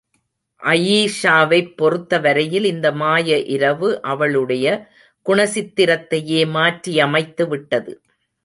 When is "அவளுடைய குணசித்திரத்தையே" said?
4.03-6.41